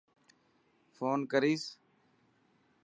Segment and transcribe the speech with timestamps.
[0.95, 1.63] فون ڪريس.